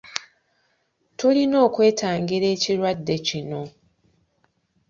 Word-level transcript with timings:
Tulina 1.19 1.57
okwetangira 1.67 2.47
ekirwadde 2.55 3.15
kino. 3.27 3.61